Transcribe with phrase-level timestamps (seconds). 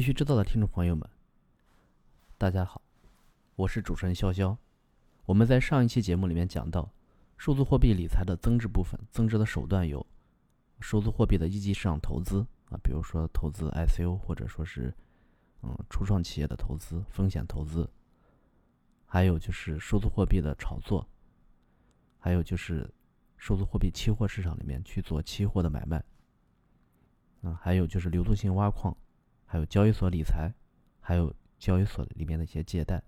[0.00, 1.06] 必须知道的听众朋友们，
[2.38, 2.80] 大家好，
[3.54, 4.56] 我是主持人潇潇。
[5.26, 6.90] 我们在上一期节目里面讲到，
[7.36, 10.06] 数字货币理财的增值部分，增值的手段有
[10.80, 12.40] 数字货币的一级市场投资
[12.70, 14.90] 啊，比如说投资 ICO 或者说是
[15.60, 17.86] 嗯初创企业的投资、风险投资，
[19.04, 21.06] 还有就是数字货币的炒作，
[22.18, 22.90] 还有就是
[23.36, 26.02] 数字货币期货市场里面去做期货的买卖，
[27.42, 28.96] 啊，还有就是流动性挖矿，
[29.50, 30.54] 还有交易所理财，
[31.00, 33.02] 还有交易所里面的一些借贷。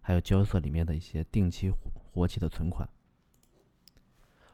[0.00, 2.88] 还有交易所里面的一些定期、活活期的存款，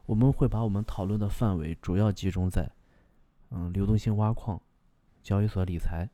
[0.07, 2.71] 我们会把我们讨论的范围主要集中在，
[3.51, 4.59] 嗯，流动性挖矿、
[5.23, 6.09] 交易所理财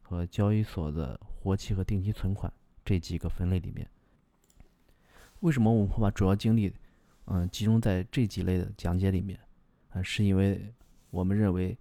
[0.00, 2.50] 和交易所的活期和定期存款
[2.82, 3.86] 这几个分类里面。
[5.40, 6.72] 为什么我们会把主要精力，
[7.26, 9.38] 嗯，集中在这几类的讲解里面？
[9.90, 10.72] 啊，是因为
[11.10, 11.76] 我们认为，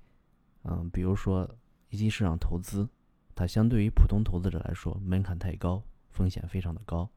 [0.63, 1.49] 嗯，比如说
[1.95, 2.89] 一级市场投资，
[3.33, 5.81] 它相对于普通投资者来说门槛太高。
[6.09, 7.09] 风险非常的高，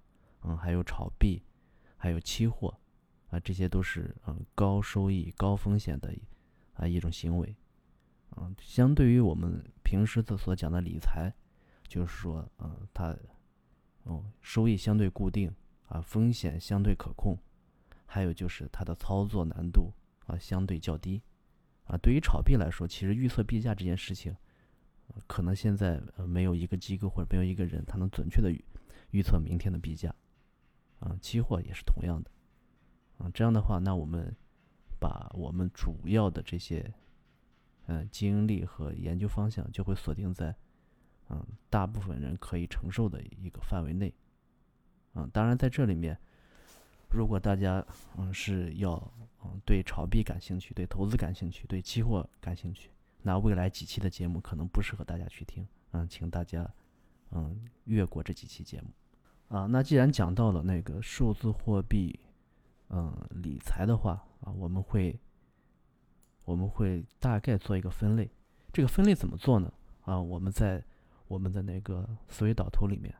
[0.42, 1.42] 嗯，还有炒币，
[1.96, 2.76] 还有期货，
[3.30, 6.12] 啊，这些都是嗯高收益高风险的
[6.74, 7.56] 啊一种行为，
[8.36, 11.32] 嗯，相对于我们平时的所讲的理财，
[11.86, 13.16] 就是说，嗯，它，
[14.04, 15.52] 哦，收益相对固定，
[15.86, 17.36] 啊，风险相对可控，
[18.06, 19.92] 还有就是它的操作难度
[20.26, 21.22] 啊相对较低，
[21.84, 24.36] 啊，对于炒币来说，其实预测币价这件事情，
[25.26, 28.64] 可能现在呃没有一个机构或者没有一个人他能准确的预。
[29.12, 30.14] 预测明天的币价，
[30.98, 32.30] 啊，期货也是同样的，
[33.16, 34.36] 啊，这样的话，那我们
[35.00, 36.92] 把我们主要的这些，
[37.86, 40.54] 嗯，精力和研究方向就会锁定在，
[41.30, 44.12] 嗯，大部分人可以承受的一个范围内，
[45.14, 46.14] 啊，当然在这里面，
[47.08, 47.82] 如果大家
[48.18, 48.92] 嗯是要
[49.42, 52.90] 嗯对炒币感兴趣，对投资感兴趣，对期货感兴趣，
[53.22, 56.68] 那未来几期的节目可能不适合大家去听，嗯，请大家。
[57.30, 58.88] 嗯，越过这几期节目，
[59.54, 62.18] 啊，那既然讲到了那个数字货币，
[62.88, 65.20] 嗯，理财的话，啊，我们会，
[66.46, 68.30] 我们会大概做一个分类。
[68.72, 69.70] 这个分类怎么做呢？
[70.06, 70.82] 啊，我们在
[71.26, 73.14] 我们的那个思维导图里面，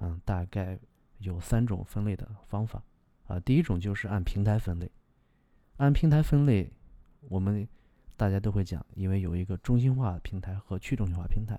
[0.00, 0.78] 嗯，大概
[1.18, 2.82] 有三种分类的方法。
[3.26, 4.90] 啊，第一种就是按平台分类，
[5.76, 6.72] 按平台分类，
[7.28, 7.68] 我们
[8.16, 11.58] 大家都会讲，因为有一个中心化平台和去中心化平台。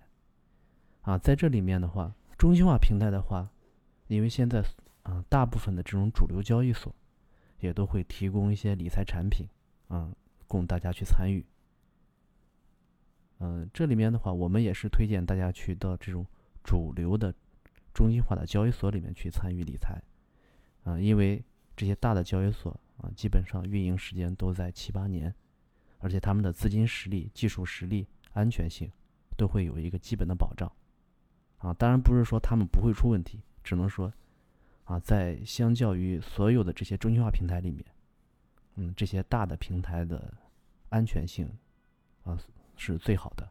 [1.01, 3.49] 啊，在这里面的话，中心化平台的话，
[4.07, 4.63] 因为现在
[5.03, 6.93] 啊，大部分的这种主流交易所
[7.59, 9.47] 也都会提供一些理财产品，
[9.87, 10.11] 啊，
[10.47, 11.45] 供大家去参与。
[13.39, 16.25] 嗯，这里面的话，我们也是推荐大家去到这种
[16.63, 17.33] 主流的
[17.93, 20.01] 中心化的交易所里面去参与理财，
[20.85, 21.43] 啊，因为
[21.75, 25.35] 这些大的交易所啊，基本上运营时间都在七八年，
[26.05, 28.91] 而且他们的资金实力、技术实力、安全性
[29.35, 30.71] 都会有一个基本的保障。
[31.57, 34.13] 啊，当然不是说他们不会出问题，只能说，
[34.83, 37.83] 啊，在相较于所有的这些中心化平台里面，
[38.75, 40.31] 嗯，这些大的平台的
[40.89, 41.49] 安全性，
[42.23, 42.37] 啊，
[42.75, 43.49] 是最好的。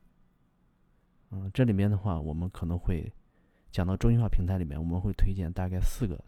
[1.30, 3.12] 嗯，这里面的话，我们可能会
[3.72, 6.22] 讲到中心化平台里面，我们会推荐大概四个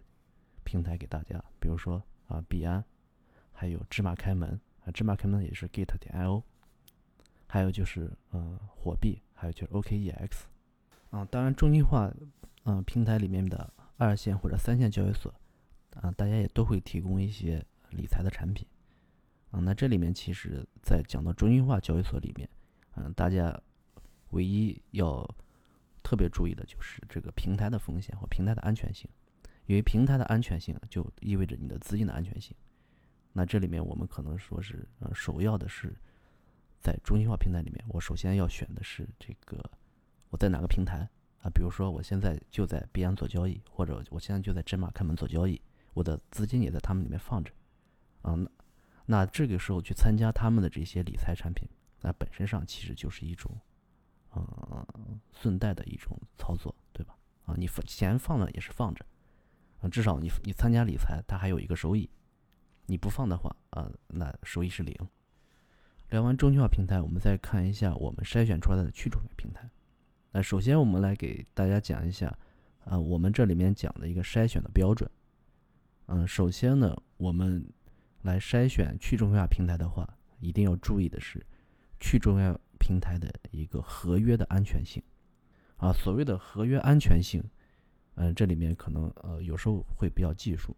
[0.65, 2.85] 平台给大家，比如说啊，币安，
[3.53, 4.61] 还有芝麻开门，
[4.93, 6.43] 芝麻开门也是 Git 点 io，
[7.47, 10.31] 还有就是嗯，火币，还有就是 OKEX。
[11.11, 12.13] 啊，当然，中心化，
[12.65, 15.33] 嗯，平台里面的二线或者三线交易所，
[15.95, 18.67] 啊，大家也都会提供一些理财的产品，
[19.51, 22.49] 啊，那这里面其实，在讲到中心化交易所里面，
[22.97, 23.59] 嗯，大家
[24.31, 25.27] 唯一要
[26.03, 29.09] 特别注意的就是这个平台的风险和平台的安全性，
[29.67, 32.55] 因为平台的安全性就意味着你的资金的安全性。
[33.37, 35.95] 那这里面我们可能说是，呃，首要的是，
[36.81, 39.63] 在中心化平台里面，我首先要选的是这个。
[40.31, 41.07] 我在哪个平台
[41.43, 41.51] 啊？
[41.51, 45.61] 比如说，我现在就在币安做交易，或者我现在就在芝麻开门做交易，
[45.93, 47.53] 我的资金也在他们里面放着，
[48.23, 48.51] 啊，那
[49.05, 51.69] 那这个时候去参加他们的这些理财产品，
[52.01, 53.55] 那本身上其实就是一种，
[54.35, 57.15] 嗯，顺带的一种操作，对吧？
[57.45, 59.05] 啊，你放钱放了也是放着，
[59.83, 62.09] 啊，至少你你参加理财，它还有一个收益，
[62.87, 64.95] 你不放的话，啊，那收益是零。
[66.11, 69.69] 聊完中心化平台，我们再看一下我们筛选出来的去中心平台。
[70.31, 72.39] 那首先，我们来给大家讲一下，
[72.85, 75.11] 啊，我们这里面讲的一个筛选的标准。
[76.07, 77.69] 嗯，首先呢，我们
[78.23, 81.45] 来筛选去中心化平台的话，一定要注意的是，
[81.99, 85.03] 去中心化平台的一个合约的安全性。
[85.79, 87.43] 啊，所谓的合约安全性，
[88.15, 90.77] 嗯，这里面可能呃有时候会比较技术。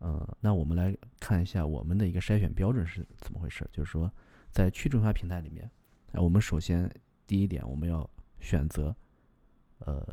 [0.00, 3.68] 嗯，那我们来看一下我们的一个筛选标准是怎么回事。
[3.72, 4.12] 就是说，
[4.50, 5.70] 在去中心化平台里面，
[6.12, 6.90] 我们首先
[7.26, 8.08] 第一点我们要。
[8.38, 8.94] 选择，
[9.78, 10.06] 呃，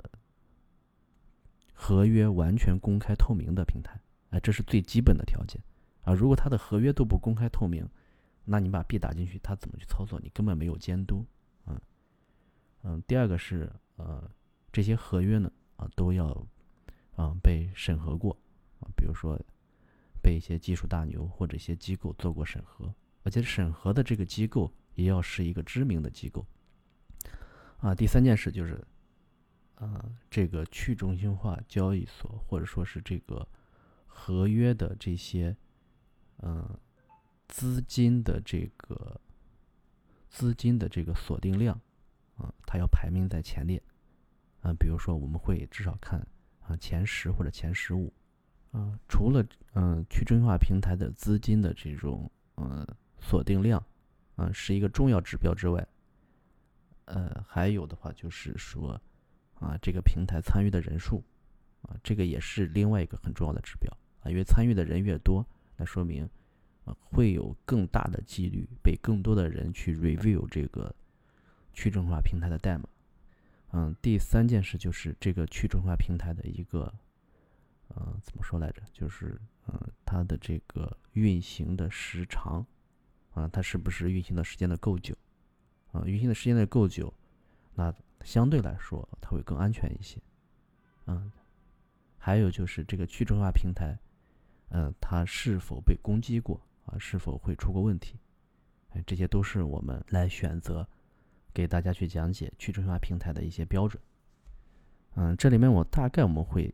[1.73, 3.99] 合约完全公开透明的平台，
[4.29, 5.61] 哎，这是最基本的条件
[6.03, 6.13] 啊。
[6.13, 7.87] 如果它的合约都不公开透明，
[8.45, 10.19] 那你把币打进去，它怎么去操作？
[10.23, 11.23] 你根本没有监督，
[11.67, 11.79] 嗯
[12.83, 13.03] 嗯。
[13.05, 14.27] 第二个是呃，
[14.71, 16.25] 这些合约呢啊都要
[17.15, 18.35] 啊被审核过
[18.79, 19.39] 啊，比如说
[20.23, 26.45] 被一些技术大牛或者一些机构做过审核，而且审核的这个机构也要是一个知名的机构。
[27.79, 28.81] 啊，第三件事就是，
[29.75, 33.45] 呃，这个去中心化交易所或者说是这个
[34.07, 35.53] 合约的这些，
[36.37, 36.79] 嗯，
[37.49, 39.19] 资金的这个
[40.29, 41.77] 资金的这个锁定量，
[42.37, 43.83] 啊，它要排名在前列，
[44.61, 46.25] 啊，比如说我们会至少看
[46.61, 48.13] 啊前十或者前十五，
[48.73, 52.85] 啊，除了嗯去中心化平台的资金的这种嗯
[53.21, 53.81] 锁定量，
[54.35, 55.87] 嗯是一个重要指标之外。
[57.05, 58.99] 呃，还有的话就是说，
[59.55, 61.23] 啊，这个平台参与的人数，
[61.83, 63.91] 啊，这个也是另外一个很重要的指标
[64.21, 66.27] 啊，因为参与的人越多，那说明，
[66.85, 70.95] 啊，会有更大的几率被更多的人去 review 这个
[71.73, 72.89] 去中心化平台的代码。
[73.73, 76.91] 嗯，第三件事就是这个去中心化平台的一个，
[77.95, 78.81] 呃，怎么说来着？
[78.91, 82.65] 就是，嗯，它的这个运行的时长，
[83.33, 85.15] 啊，它是不是运行的时间的够久？
[85.91, 87.13] 啊，运行的时间的够久，
[87.75, 87.93] 那
[88.23, 90.19] 相对来说它会更安全一些。
[91.05, 91.31] 嗯，
[92.17, 93.97] 还有就是这个去中心化平台，
[94.69, 96.97] 嗯，它是否被攻击过啊？
[96.97, 98.17] 是否会出过问题？
[98.89, 100.87] 哎，这些都是我们来选择
[101.53, 104.01] 给大家去讲解去中心化平台的一些标准。
[105.15, 106.73] 嗯，这里面我大概我们会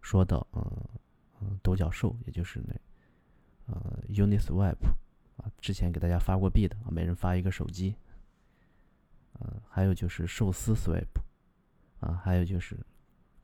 [0.00, 0.62] 说到，嗯
[1.40, 2.74] 嗯，独角兽，也就是那
[3.72, 4.76] 呃，Uniswap
[5.36, 7.94] 啊，之前给大家发过币的啊，每人发一个手机。
[9.34, 11.06] 呃，还有就是寿司 Swap，
[12.00, 12.76] 啊，还有就是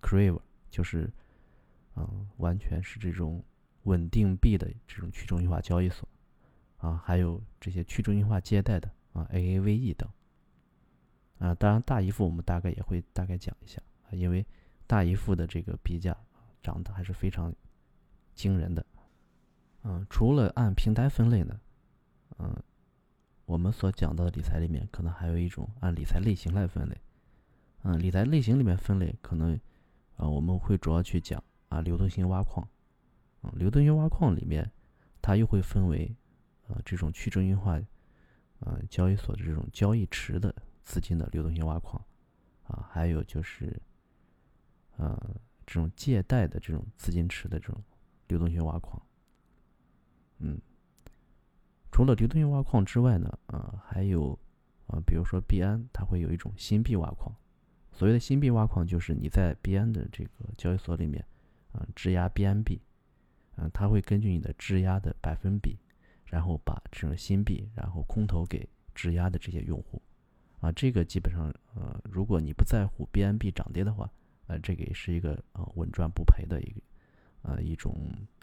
[0.03, 1.11] Crave，就是，
[1.95, 3.43] 嗯，完全是这种
[3.85, 6.07] 稳定币的这种去中心化交易所，
[6.79, 10.11] 啊，还有这些去中心化借贷的啊，Aave 等，
[11.39, 14.45] 啊，当然大姨夫我们大概也会大概讲一下啊，因为
[14.87, 16.15] 大姨夫的这个币价
[16.67, 17.55] 涨得还是非常
[18.35, 18.85] 惊人的，
[19.85, 21.61] 嗯，除了按平台分类呢，
[22.39, 22.63] 嗯。
[23.47, 27.01] 我们所讲到的理财里面，可能还有一种按理财类型来分类。
[27.85, 29.55] 嗯，理财类型里面分类，可能
[30.17, 32.69] 啊，我们会主要去讲啊，流动性挖矿。
[33.43, 34.69] 嗯，流动性挖矿里面，
[35.23, 36.13] 它又会分为
[36.67, 37.81] 呃这种去中心化
[38.59, 40.53] 呃交易所的这种交易池的
[40.83, 42.05] 资金的流动性挖矿
[42.65, 43.81] 啊，还有就是
[44.97, 45.17] 呃
[45.67, 47.83] 这种借贷的这种资金池的这种
[48.29, 49.03] 流动性挖矿。
[50.39, 50.61] 嗯。
[51.93, 54.39] 除了流动性挖矿之外呢，啊，还有，
[54.87, 57.35] 啊，比如说币安，它会有一种新币挖矿。
[57.91, 61.25] 所谓的新币挖矿，就是你在币安的这个交易所里面，
[61.73, 62.81] 啊，质押 BNB，，
[63.57, 65.79] 嗯，它会根据你的质押的百分比，
[66.27, 70.03] 然后把这种新币，然后空投给质押的这些用户，
[70.61, 74.13] 啊，这个基本上，呃，如果你不在乎 BNB 涨跌的话，
[74.47, 76.81] 呃，这个也是一个啊稳赚不赔的一个，
[77.43, 77.95] 呃，一种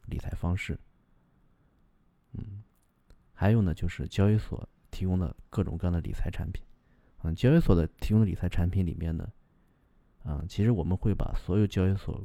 [0.05, 0.79] 理财方式，
[2.33, 2.63] 嗯。
[3.35, 6.63] 还有呢，就是交易所提供的各种各样的理财产品，
[7.23, 9.27] 嗯，交易所的提供的理财产品里面呢，
[10.23, 12.23] 嗯，其实我们会把所有交易所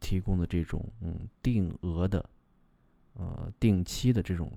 [0.00, 2.28] 提供的这种嗯定额的，
[3.14, 4.52] 呃定期的这种，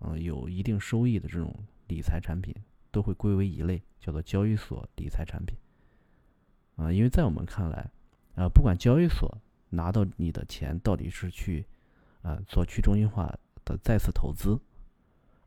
[0.00, 1.54] 嗯有一定收益的这种
[1.86, 2.54] 理财产品，
[2.90, 5.56] 都会归为一类，叫做交易所理财产品，
[6.76, 7.90] 啊，因为在我们看来，
[8.36, 9.36] 啊，不管交易所
[9.70, 11.66] 拿到你的钱到底是去，
[12.22, 13.36] 啊做去中心化。
[13.68, 14.56] 的再次投资，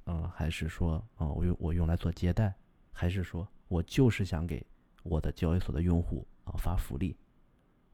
[0.03, 2.53] 嗯，还是说，啊，我用我用来做借贷，
[2.91, 4.61] 还是说我就是想给
[5.03, 7.15] 我的交易所的用户啊发福利，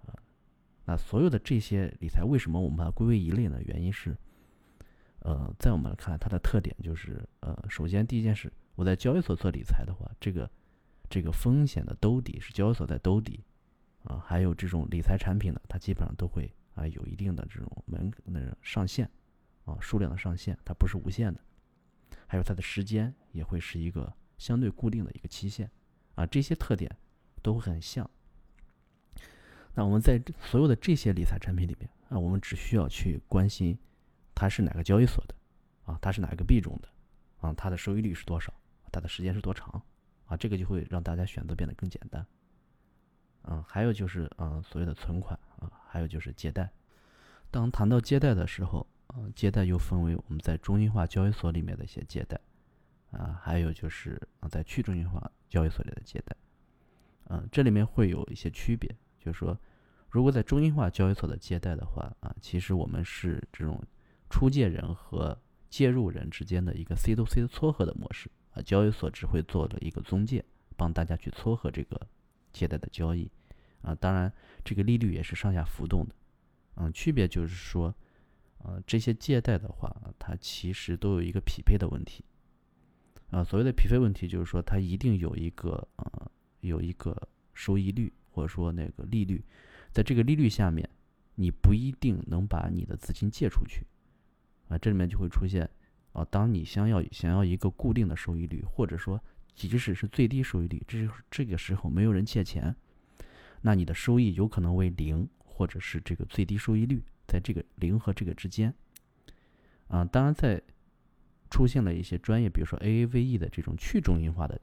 [0.04, 0.18] 啊，
[0.84, 3.62] 那所有的这些理财，为什么我们把它归为一类呢？
[3.68, 4.18] 原因是，
[5.20, 10.50] 呃，在我们看来，它的特点就是，呃，首先第一件事，我在交易所做理财的话，这个
[11.10, 13.44] 这个风险的兜底是交易所在兜底，
[14.04, 19.10] 啊，还有这种理财产品呢，它基本上都会啊有一定的这种门那个上限。
[19.66, 21.40] 啊，数量的上限它不是无限的，
[22.28, 25.68] 还有它的时间也会是一个相对固定的一个期限，
[26.14, 26.96] 啊，这些特点
[27.42, 28.08] 都会很像。
[29.74, 33.76] 那我们在所有的这些理财产品里面啊，我们只需要去关心
[34.36, 35.34] 它是哪个交易所的，
[35.86, 36.88] 啊，它是哪个币种的，
[37.38, 38.54] 啊，它的收益率是多少，
[38.92, 39.82] 它的时间是多长，
[40.26, 42.26] 啊，这个就会让大家选择变得更简单。
[43.44, 46.70] 嗯，还有就是啊，所谓的存款啊，还有就是借贷。
[47.52, 52.40] 当谈到借贷的时候，嗯，借贷又分为我们在中心化交易所里面的一些借贷，
[53.12, 56.36] 啊，还有就是啊在去中心化交易所里的借贷。
[57.26, 59.58] 嗯，这里面会有一些区别，就是说，
[60.10, 63.82] 如果在中心化交易所的借贷的话啊，其实我们是这种
[64.30, 65.40] 出借人和
[65.70, 70.44] 介入人之间的一个 C to C 的撮合的模式啊，交易所只会做的一个中介，
[70.76, 72.08] 帮大家去撮合这个
[72.52, 73.30] 借贷的交易。
[73.84, 74.34] 啊，当然
[74.64, 76.16] 这个利率也是上下浮动的，
[76.78, 77.94] 嗯，区别就是说，
[78.60, 82.26] 呃，这些借贷的话，它其实都有一个匹配的问题。
[83.30, 86.32] 啊，所谓的匹配问题就是说，它一定有一个呃。
[86.62, 87.16] 有一个
[87.54, 89.40] 收益率，或者说那个利率，
[89.92, 90.90] 在这个利率下面，
[91.36, 93.86] 你不一定能把你的资金借出去，
[94.68, 95.70] 啊，这里面就会出现，
[96.16, 99.22] 啊，当你想要想要一个固定的收益率，或者说
[99.54, 102.76] 即使是最低收益率，这是这个时候没有人借钱，
[103.62, 108.74] 那你的收益有可能为零，或者是这个最低收益率在这个零和这个之间，
[109.90, 110.62] 啊，当然在
[111.50, 114.60] 出现了一些专业，比如说 AAVE 的这种去中心化的。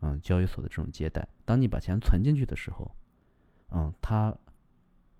[0.00, 2.94] 嗯，交易所的这种借贷，当你把钱存进去的时候，
[3.70, 4.36] 嗯，它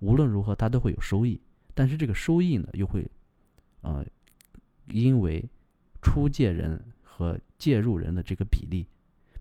[0.01, 1.41] 无论如何它都会有收益，
[1.73, 3.11] 但是这个收益呢，又会，
[3.81, 4.05] 呃，
[4.87, 5.49] 因为
[6.03, 8.87] 出借人和介入人的这个比例，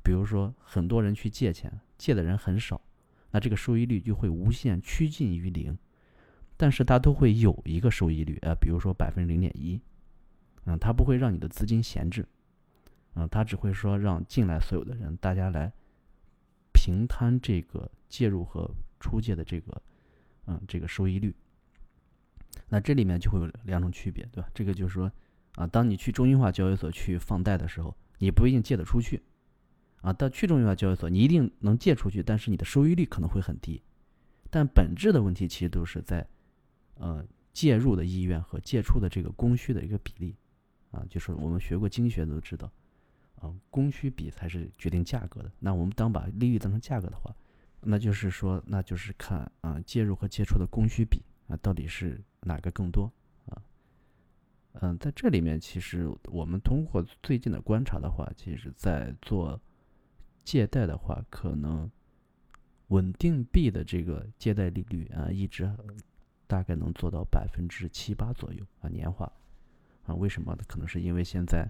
[0.03, 2.81] 比如说很多人去借钱，借的人很少，
[3.31, 5.77] 那这个收益率就会无限趋近于零，
[6.55, 9.79] 但是它都会有一个收益率，呃，比如说百分之零点一，
[10.65, 12.27] 嗯，它不会让你的资金闲置。
[13.15, 15.71] 嗯，他只会说让进来所有的人，大家来
[16.73, 18.67] 平摊这个介入和
[18.99, 19.79] 出借的这个，
[20.47, 21.31] 嗯，这个收益率。
[22.69, 24.49] 那这里面就会有两种区别，对吧？
[24.51, 25.11] 这个就是说，
[25.55, 29.21] 啊，当你去中心化交易所去放贷的时候，你不一定借得出去，
[30.01, 33.81] 啊，到去中心化交易所你一定能借出去，但是你的收益率可能会很低。
[34.49, 36.27] 但本质的问题其实都是在，
[36.95, 40.35] 呃，介入的意愿和借出的这个供需的一个比例，
[40.91, 42.71] 啊，就是我们学过经济学都知道。
[43.41, 45.51] 啊，供需比才是决定价格的。
[45.59, 47.35] 那我们当把利率当成价格的话，
[47.81, 53.11] 那就是说，那就是看啊，介入和借出的供需比啊，到底是哪个更多？
[54.73, 59.59] 嗯，在这里面，其实我们通过最近的观察的话，其实在做
[60.43, 61.89] 借贷的话，可能
[62.87, 65.71] 稳定币的这个借贷利率啊，一直
[66.47, 69.31] 大概能做到百分之七八左右啊，年化
[70.05, 70.13] 啊？
[70.15, 70.57] 为什么？
[70.67, 71.69] 可能是因为现在。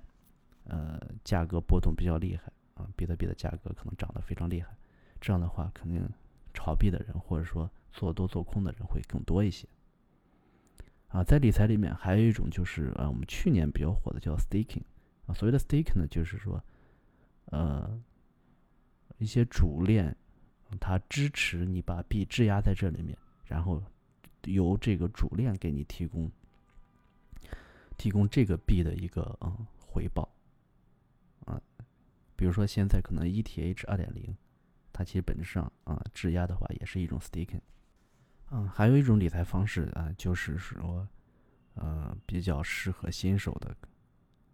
[0.66, 4.74] 呃，价格波动比较厉害啊，比特币的价格可能涨得非常厉害，
[5.20, 6.02] 这样的话，肯定
[6.54, 9.68] 炒币的人或者说做多做空的人会更多一些。
[11.14, 14.82] 啊，在理财里面还有一种就是啊，我们去年比较火的叫 staking
[15.28, 16.60] 啊，所谓的 staking 呢，就是说，
[17.46, 18.02] 呃，
[19.20, 20.18] 一些主链
[20.80, 23.16] 它支持你把币质押在这里面，
[23.46, 23.80] 然后
[24.46, 26.32] 由这个主链给你提供
[27.96, 30.28] 提供这个币的一个嗯回报。
[31.46, 31.62] 啊，
[32.36, 34.36] 比如说现在可能 ETH 二点零，
[34.92, 37.62] 它其实本质上啊质押的话也是一种 staking。
[38.56, 41.08] 嗯，还有一种理财方式啊，就是说，
[41.74, 43.76] 呃，比较适合新手的，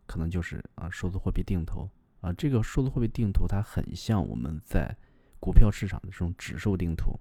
[0.06, 1.90] 可能就是啊数字货币定投
[2.22, 2.32] 啊。
[2.32, 4.96] 这个数字货币定投它很像我们在
[5.38, 7.20] 股票市场的这种指数定投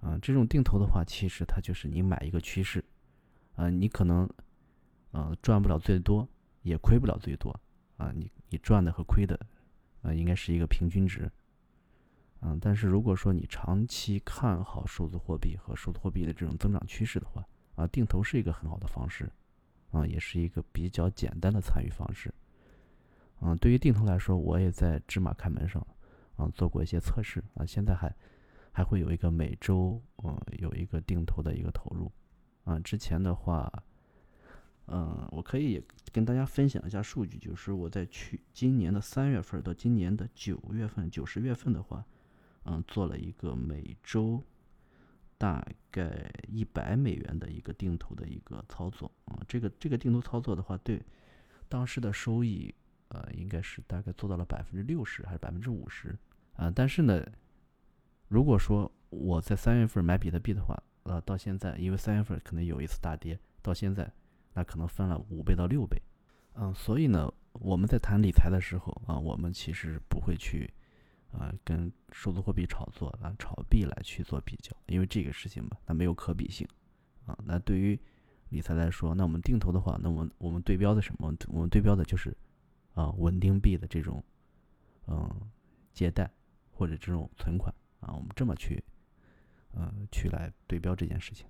[0.00, 0.18] 啊。
[0.20, 2.84] 这种定投的话，其实它就是你买一个趋势
[3.54, 4.28] 啊，你可能
[5.12, 6.28] 呃赚不了最多，
[6.62, 7.54] 也亏不了最多。
[7.98, 9.38] 啊，你你赚的和亏的，
[10.02, 11.30] 啊，应该是一个平均值，
[12.40, 19.30] 嗯，但是如果说你长期看好数字货币和数字货币的这种增长趋势的话，啊，定投是一个很好的方式，
[19.90, 22.32] 啊，也是一个比较简单的参与方式，
[23.40, 25.84] 嗯，对于定投来说，我也在芝麻开门上，
[26.36, 28.14] 啊，做过一些测试，啊，现在还
[28.72, 32.10] 还会有一个每周，嗯，有一个定投的一个投入，
[32.64, 33.70] 啊，之前的话。
[34.90, 42.02] 嗯，我可以跟大家分享一下数据，就是我在去今年的三月份到今年的九月份、九十月份的话，
[42.64, 44.42] 嗯，做了一个每周
[45.36, 49.38] 大概一百美元的一个定投的一个操作啊。
[49.48, 51.02] 这个这个定投操作的话，对
[51.68, 52.74] 当时的收益，
[53.08, 56.16] 呃，应该是大概做到了百分之六十还是百分之五十
[56.54, 56.70] 啊。
[56.74, 57.24] 但是呢，
[58.28, 64.12] 如果说我在三月份买比特币的话，呃，到现在因为三月份可能有一次大跌，到现在。
[64.54, 66.02] 那可能翻了五倍到六倍，
[66.54, 70.68] 嗯，所以呢，我们在谈理财的时候啊，我们其实不会去
[71.38, 76.66] 啊跟数字货币炒作啊炒币来去做比较，因为这个事情吧，它没有可比性
[77.26, 77.38] 啊。
[77.44, 77.98] 那对于
[78.48, 81.34] 理财来说，那我们定投的话，那我们我们对标的什么？
[81.48, 82.36] 我们对标的就是
[82.94, 84.22] 啊稳定币的这种
[85.06, 85.50] 嗯
[85.92, 86.30] 借贷
[86.72, 88.82] 或者这种存款啊，我们这么去
[89.72, 91.46] 嗯去来对标这件事情。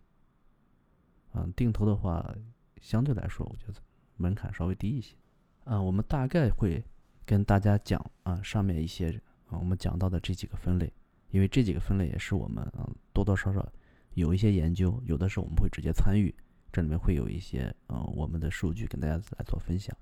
[1.33, 2.35] 嗯，定投的话。
[2.80, 3.75] 相对来说，我觉得
[4.18, 5.16] 门槛稍微低一些。
[5.64, 6.80] 啊，我们大概会
[7.26, 10.93] 跟大家讲啊，上面一些啊，我们讲到的这几个分类
[11.31, 13.67] 因为这几个分类也是我们嗯多多少少
[14.14, 16.35] 有一些研究，有的时候我们会直接参与，
[16.73, 19.97] 这里面会有一些嗯我们的数据跟大家来做分享。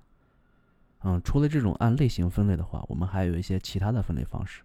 [1.00, 4.62] 嗯，除了这种按类型分类的话，我们还有一些其他的分类方式。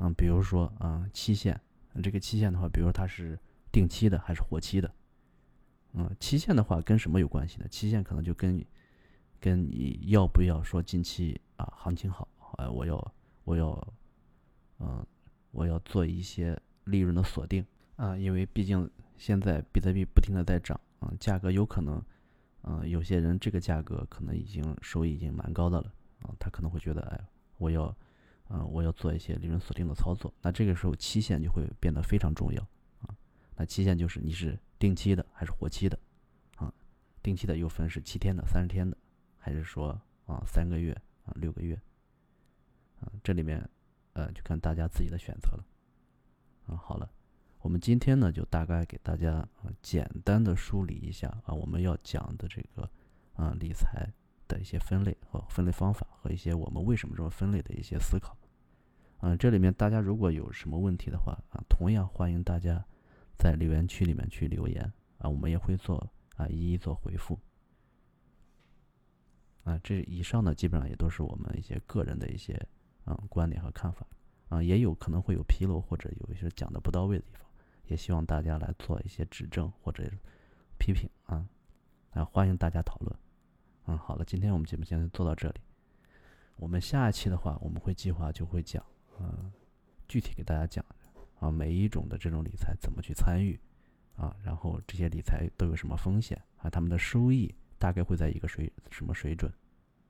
[0.00, 1.58] 嗯，比如说嗯期限，
[2.02, 3.38] 这个期限的话，比如它是
[3.70, 4.92] 定期的还是活期的。
[5.92, 7.66] 嗯，期限的话跟什么有关系呢？
[7.68, 8.62] 期限可能就跟
[9.40, 12.28] 跟你要不要说近期啊行情好，
[12.58, 12.96] 呃我要
[13.48, 13.94] 我要
[14.78, 15.06] 嗯
[15.52, 17.64] 我要做一些利润的锁定
[17.96, 22.02] 啊，因为毕竟现在比特币不停的在涨啊，价格有可能。
[22.62, 27.26] 嗯，有些人这个价格可能已经收益已经蛮高的了啊，他可能会觉得，哎，
[27.56, 27.96] 我要，
[28.50, 30.30] 嗯，我要做一些利润锁定的操作。
[30.42, 32.60] 那这个时候期限就会变得非常重要
[33.00, 33.16] 啊。
[33.56, 35.98] 那期限就是你是定期的还是活期的
[36.56, 36.70] 啊？
[37.22, 38.94] 定期的又分是七天的、三十天的，
[39.38, 40.92] 还是说啊三个月
[41.24, 41.80] 啊六个月？
[43.28, 43.62] 这里面
[44.14, 45.66] 呃就看大家自己的选择了。
[46.66, 47.10] 啊，好了。
[47.60, 52.88] 我们今天呢，就大概给大家啊简单的梳理一下啊，我们要讲的这个
[53.34, 54.10] 啊理财
[54.46, 58.34] 的一些分类和分类方法，和一些我们为什么这么分类的一些思考。
[59.18, 62.82] 嗯，这里面大家如果有什么问题的话啊，同样欢迎大家
[63.36, 65.98] 在留言区里面去留言啊，我们也会做
[66.36, 67.38] 啊一一做回复。
[69.64, 72.58] 啊，这以上呢基本上也都是我们一些个人的一些
[73.08, 74.06] 嗯观点和看法
[74.50, 77.48] 啊，也有可能会有纰漏或者有一些讲的不到位的地方。
[77.86, 80.04] 也希望大家来做一些指正或者
[80.78, 81.48] 批评啊，
[82.10, 83.18] 啊，欢迎大家讨论。
[83.86, 85.60] 嗯，好了，今天我们节目先做到这里。
[86.56, 88.84] 我们下一期的话，我们会计划就会讲，
[89.18, 89.50] 嗯，
[90.06, 90.84] 具体给大家讲
[91.40, 93.58] 啊，每一种的这种理财怎么去参与
[94.16, 99.50] 啊，然后这些理财都有什么风险啊，他们的收益大概会在一个水什么水准？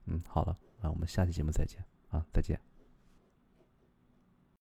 [0.06, 2.58] 嗯，好了，那我们下期节目再见啊，再见。